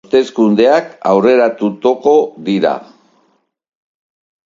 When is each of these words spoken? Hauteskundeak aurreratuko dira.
Hauteskundeak 0.09 0.87
aurreratuko 1.09 1.93
dira. 2.51 2.75